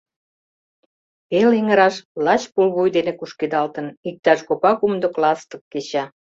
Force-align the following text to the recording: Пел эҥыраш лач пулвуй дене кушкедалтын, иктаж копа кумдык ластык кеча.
Пел 1.29 1.49
эҥыраш 1.59 1.95
лач 2.25 2.41
пулвуй 2.53 2.89
дене 2.97 3.11
кушкедалтын, 3.19 3.87
иктаж 4.09 4.39
копа 4.47 4.71
кумдык 4.79 5.13
ластык 5.21 5.61
кеча. 5.71 6.03